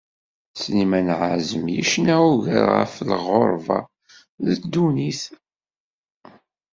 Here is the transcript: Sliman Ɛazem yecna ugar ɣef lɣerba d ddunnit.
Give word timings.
Sliman 0.61 1.07
Ɛazem 1.19 1.65
yecna 1.75 2.15
ugar 2.31 2.67
ɣef 2.77 2.93
lɣerba 3.09 3.79
d 4.43 4.45
ddunnit. 4.61 5.21